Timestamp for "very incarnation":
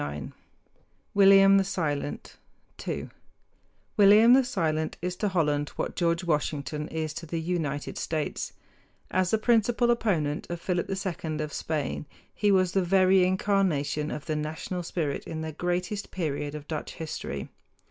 12.81-14.09